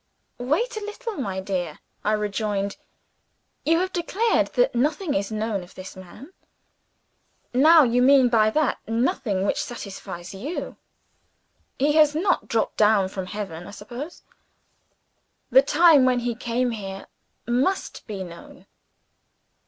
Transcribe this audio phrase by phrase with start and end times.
[0.39, 2.75] "Wait a little, my dear," I rejoined.
[3.65, 6.33] "You have declared that nothing is known of this man.
[7.53, 10.77] Now you mean by that nothing which satisfies you.
[11.77, 14.23] He has not dropped down from Heaven, I suppose?
[15.51, 17.05] The time when he came here,
[17.45, 18.65] must be known.